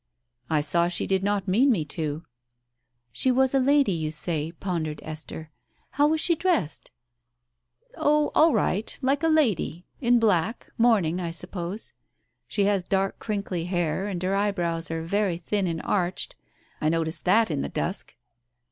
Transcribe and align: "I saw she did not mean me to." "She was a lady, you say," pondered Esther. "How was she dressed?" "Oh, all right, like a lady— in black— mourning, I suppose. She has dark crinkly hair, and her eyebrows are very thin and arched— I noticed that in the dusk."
"I 0.49 0.61
saw 0.61 0.87
she 0.87 1.05
did 1.05 1.21
not 1.21 1.47
mean 1.47 1.69
me 1.71 1.85
to." 1.85 2.25
"She 3.11 3.29
was 3.29 3.53
a 3.53 3.59
lady, 3.59 3.91
you 3.91 4.09
say," 4.09 4.51
pondered 4.51 4.99
Esther. 5.03 5.51
"How 5.91 6.07
was 6.07 6.19
she 6.19 6.33
dressed?" 6.33 6.89
"Oh, 7.95 8.31
all 8.33 8.51
right, 8.51 8.97
like 9.03 9.21
a 9.21 9.27
lady— 9.27 9.85
in 10.01 10.17
black— 10.19 10.71
mourning, 10.85 11.19
I 11.19 11.29
suppose. 11.29 11.93
She 12.47 12.63
has 12.63 12.83
dark 12.83 13.19
crinkly 13.19 13.65
hair, 13.65 14.07
and 14.07 14.23
her 14.23 14.33
eyebrows 14.33 14.89
are 14.89 15.03
very 15.03 15.37
thin 15.37 15.67
and 15.67 15.83
arched— 15.83 16.35
I 16.81 16.89
noticed 16.89 17.25
that 17.25 17.51
in 17.51 17.61
the 17.61 17.69
dusk." 17.69 18.15